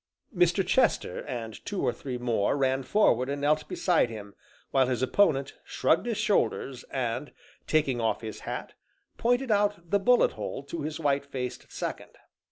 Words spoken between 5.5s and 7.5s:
shrugged his shoulders, and,